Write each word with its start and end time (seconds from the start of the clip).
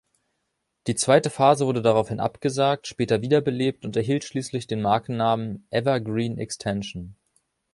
Die 0.87 0.95
zweite 0.95 1.29
Phase 1.29 1.67
wurde 1.67 1.83
daraufhin 1.83 2.19
abgesagt, 2.19 2.87
später 2.87 3.21
wiederbelebt 3.21 3.85
und 3.85 3.95
erhielt 3.95 4.23
schließlich 4.23 4.65
den 4.65 4.81
Markennahmen 4.81 5.67
Evergreen 5.69 6.39
Extension. 6.39 7.15